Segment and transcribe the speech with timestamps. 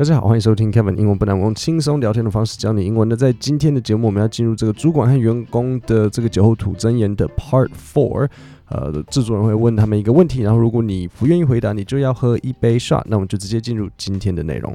[0.00, 3.06] 大家好，欢迎收听 Kevin 英文不难，我用轻松聊天的方式教你英文。
[3.06, 8.26] 那在今天的节目，我们要进入这个主管和员工的这个酒后吐真言的 Part Four。
[8.70, 13.02] 呃，制作人会问他们一个问题，然后如果你不愿意回答，你就要喝一杯 shot。
[13.04, 14.72] 那我们就直接进入今天的内容。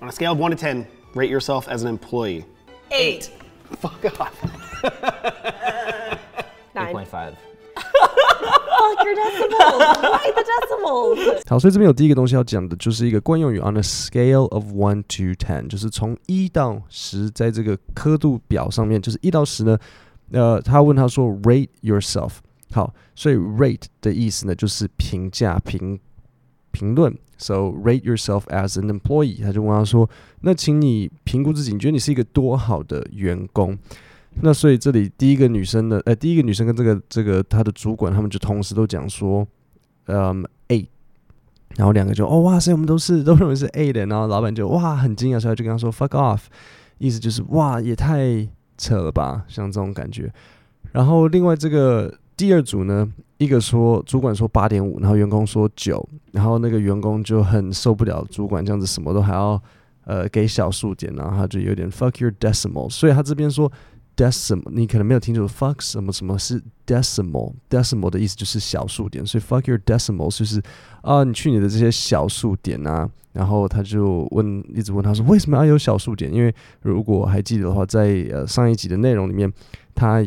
[0.00, 2.44] On a scale of one to ten, rate yourself as an employee.
[2.88, 3.28] Eight.
[3.78, 4.32] Fuck off.
[6.72, 6.94] Nine.
[6.94, 7.34] point five.
[7.74, 9.82] Fuck your decimals.
[10.00, 10.42] Why the
[11.46, 19.78] 好，所以这边有第一个东西要讲的，就是一个惯用语 on a scale of one to ten，就是从一到十，在这个刻度表上面，就是一到十呢，
[20.30, 22.34] 呃，他问他说 rate yourself。
[22.70, 26.00] 好，所以 rate 的意思呢，就是评价、评
[26.70, 27.14] 评论。
[27.36, 29.42] So rate yourself as an employee。
[29.42, 30.08] 他就问他说，
[30.40, 33.76] 那请你评估自己，你觉得你是一个多好的员工？
[34.40, 39.46] 那所以这里第一个女生呢，呃，第一个女生跟这个这个她的主管，他们就同时都讲说，
[40.06, 40.42] 嗯
[41.76, 46.40] 然后两个就哦哇塞，我们都是 都认为是 A 的，然后老板就哇很惊讶，所以就跟他说 fuck off，
[46.98, 48.46] 意思就是哇也太
[48.76, 50.32] 扯了吧，像这种感觉。
[50.92, 59.60] 然后另外这个第二组呢，一个说主管说八点五，然后员工说九，然后那个员工就很受不了主管这样子什么都还要
[60.04, 63.70] 呃给小数点，然后他就有点 fuck your decimal，所以他这边说。
[64.22, 70.62] decimal，你可能没有听清楚，fuck 什么什么是 decimal，decimal 的意思就是小数点，所以 fuck your decimals 就是
[71.00, 76.32] 啊，你去你的这些小数点啊，然后他就问，一直问他说为什么要有小数点？
[76.32, 79.52] 因为如果还记得的话，在呃上一集的内容里面，
[79.94, 80.24] 他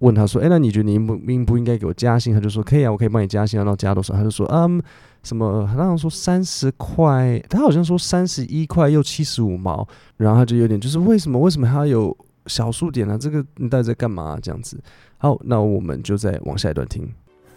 [0.00, 2.34] 问他说，哎，那你觉得你应不应不应该给我加薪？
[2.34, 4.12] 他就说可以啊，我可以帮你加薪，然后加多少？
[4.14, 4.82] 他就说嗯，
[5.22, 5.66] 什么？
[5.66, 11.38] 他好像说三十块，他好像说三十一块又七十五毛，然后他就有点就是为什么？
[11.38, 12.16] 为什么还要有？
[12.47, 14.39] 小数点啊，这个你到底在干嘛、啊？
[14.41, 14.79] 这样子，
[15.17, 17.13] 好，那我们就再往下一段听。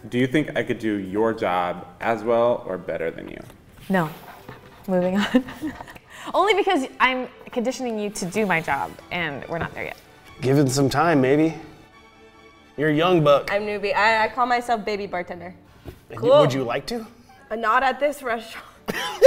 [0.09, 3.41] Do you think I could do your job as well or better than you?
[3.87, 4.09] No.
[4.87, 5.43] Moving on.
[6.33, 9.97] Only because I'm conditioning you to do my job, and we're not there yet.
[10.41, 11.53] Give it some time, maybe.
[12.75, 13.51] You're a young buck.
[13.51, 13.93] I'm newbie.
[13.93, 15.53] I, I call myself baby bartender.
[16.15, 16.39] Cool.
[16.39, 17.05] Would you like to?
[17.51, 18.65] Uh, not at this restaurant.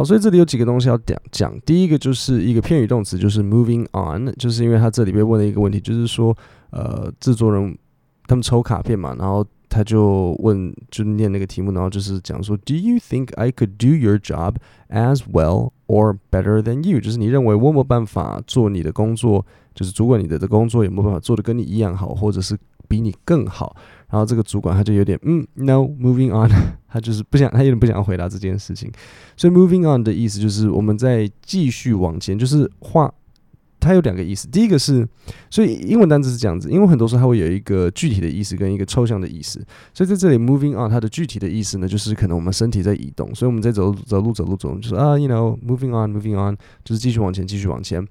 [0.00, 1.60] 好，所以这里有几个东西要讲讲。
[1.60, 6.34] 第一个就是一个片语动词，就是 moving on，就是因为他这里被问了一个问题，就是说，
[6.70, 7.76] 呃，制作人
[8.26, 14.54] 他们抽卡片嘛，然后他就问，就念那个题目，然后就是讲说，Do you think I could do your job
[14.88, 16.98] as well or better than you？
[16.98, 19.44] 就是你认为我有没办法做你的工作，
[19.74, 22.56] 就是主管你的的工作有没有办法做的跟你一样好，或者是
[22.90, 23.76] 比你更好？
[24.10, 26.50] 然后这个主管他就有点嗯，no，moving on，
[26.90, 28.90] 他就是不想，他有点不想要回答这件事情。
[29.36, 33.14] 所以 moving on 的意思就是我们在继续往前，就是话，
[33.78, 34.48] 它有两个意思。
[34.48, 35.08] 第一个是，
[35.48, 39.64] 所以英文单词是这样子，因为很多时候它会有一个具体的意思跟一个抽象的意思。
[39.94, 48.04] 所以在这里 moving on 它的具体的意思呢，就是可能我们身体在移动，所以我们在走走路走路走路，就是啊，you know，moving on，moving on，就是继续往前，继续往前。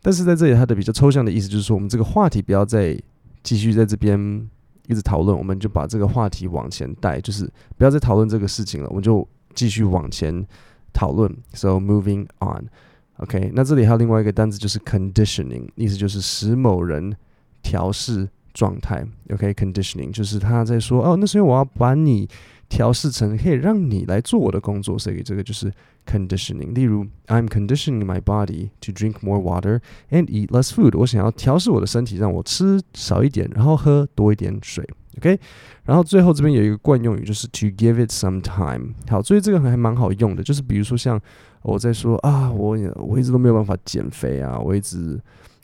[0.00, 2.96] 但是在这里它的比较抽象的意思就是说，我们这个话题不要再
[3.42, 4.48] 继续在这边。
[4.88, 7.48] 一直讨论，我们就把这个话题往前带，就是
[7.78, 10.44] 不要再讨论这个事情了，我们就继续往前
[10.92, 11.32] 讨论。
[11.54, 17.16] So moving on，OK，那这里还有另外一个单词，就是 conditioning，意思就是使某人
[17.62, 19.06] 调试状态。
[19.32, 22.28] OK，conditioning 就是他在说，哦，那是因为我要把你
[22.72, 25.70] 调试成可以让你来做我的工作，所以这个就是
[26.06, 26.72] conditioning。
[26.72, 30.98] 例如，I'm conditioning my body to drink more water and eat less food。
[30.98, 34.88] 我想要调试我的身体，让我吃少一点，然后喝多一点水。
[35.18, 35.38] OK，
[35.84, 38.94] 然后最后这边有一个惯用语，就是 to give it some time。
[39.06, 41.20] 好，所以这个还蛮好用的，就是比如说像
[41.60, 45.20] 我在说啊，我我一直都没有办法减肥啊，我一直。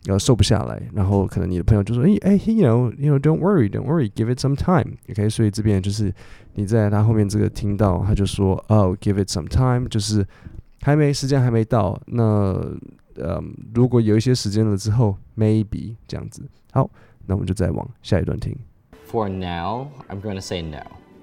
[0.07, 6.13] 呃，瘦不下来，然后可能你的朋友就说：“哎哎，you know，you know，don't worry，don't worry，give it some time。” OK，所以这边就是
[6.55, 10.25] 你在他后面这个听到，他就说：“哦，give it some time，就是
[10.81, 11.97] 还没时间还没到。
[12.07, 12.23] 那
[13.15, 13.41] 呃，
[13.73, 16.43] 如果有一些时间了之后，maybe 这样子。
[16.71, 16.89] 好，
[17.27, 18.53] 那我们就再往下一段听。
[19.09, 20.81] For now, I'm going to say no,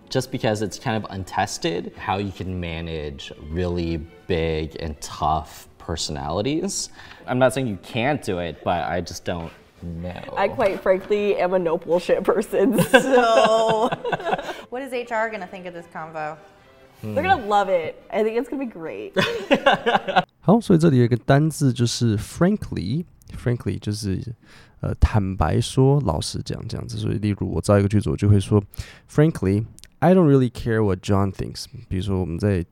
[0.09, 6.91] just because it's kind of untested how you can manage really big and tough personalities.
[7.27, 9.51] I'm not saying you can't do it, but I just don't
[9.83, 10.35] know.
[10.37, 13.89] I quite frankly am a no bullshit person, so.
[14.71, 16.37] what is HR gonna think of this convo?
[17.03, 18.03] They're gonna love it.
[18.13, 19.13] I think it's gonna be great.
[20.41, 24.21] 好，所以这里有一个单字就是 frankly，frankly 就是
[24.81, 26.99] 呃坦白说、老实讲这样子。
[26.99, 28.63] 所以例如我造一个句子，我就会说
[29.11, 29.65] frankly
[30.01, 31.65] I don't really care what John thinks。
[31.89, 32.65] 比如说我们在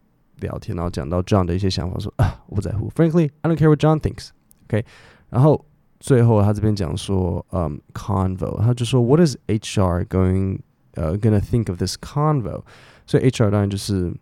[0.44, 2.90] 聊天，然后讲到 John 的一些想法，说啊，我不在乎。
[2.92, 4.30] Frankly, I don't care what John thinks.
[4.68, 4.86] OK，
[5.32, 5.66] 然后
[6.00, 10.60] 最后他这边讲说，嗯，convo，他就说，What is HR going
[10.96, 12.62] 呃、gonna think of this convo？
[13.08, 14.14] 所以 HR 当然就是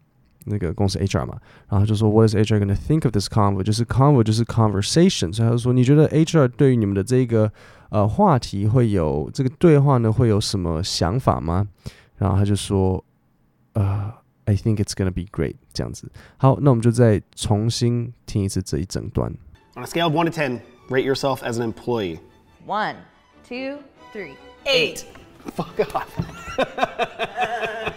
[0.46, 1.38] 那个公司 HR 嘛，
[1.70, 3.62] 然后就说 What is HR gonna think of this convo？
[3.62, 7.52] 就是 convo 就是 conversation，所以他就说你觉得 HR 对于你们的这个
[7.90, 11.68] 呃话题会有这个对话呢会有什么想法吗？
[12.18, 13.04] 然后他就说
[13.74, 14.12] 呃
[14.47, 16.11] I think it's gonna be great 这样子。
[16.37, 19.33] 好，那我们就再重新听一次这一整段。
[19.75, 22.19] On a scale of one to ten, rate yourself as an employee.
[22.67, 22.97] One,
[23.49, 23.79] two,
[24.13, 24.37] three.
[24.65, 25.05] Eight.
[25.55, 26.09] Fuck off.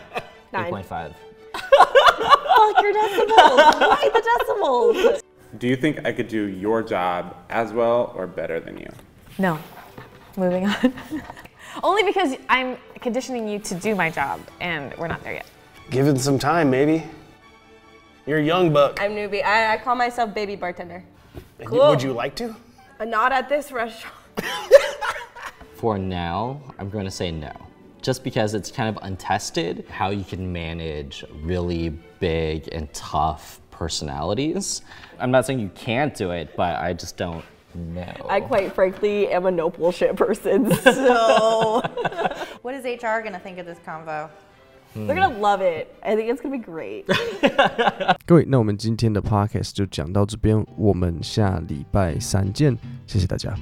[0.51, 0.71] Nine.
[0.71, 1.13] 8.5.
[1.53, 3.59] Fuck your decimals.
[3.79, 5.21] Why the decimals?
[5.57, 8.91] Do you think I could do your job as well or better than you?
[9.37, 9.57] No.
[10.37, 10.93] Moving on.
[11.81, 15.47] Only because I'm conditioning you to do my job, and we're not there yet.
[15.90, 17.04] Give it some time, maybe.
[18.26, 19.00] You're a young buck.
[19.00, 19.44] I'm newbie.
[19.44, 21.04] I, I call myself baby bartender.
[21.58, 21.90] And cool.
[21.90, 22.56] Would you like to?
[22.98, 24.14] Uh, Not at this restaurant.
[25.74, 27.52] For now, I'm going to say no.
[28.00, 31.90] Just because it's kind of untested how you can manage really
[32.20, 34.82] big and tough personalities.
[35.18, 37.44] I'm not saying you can't do it, but I just don't
[37.74, 38.26] know.
[38.28, 40.72] I quite frankly am a no bullshit person.
[40.82, 41.80] So
[42.62, 44.30] What is HR gonna think of this convo?
[44.94, 45.88] They're gonna love it.
[46.02, 47.04] I think it's gonna be great.
[48.26, 52.76] 各位，那我们今天的 podcast 就讲到这边，我们下礼拜三见，
[53.06, 53.54] 谢谢大家。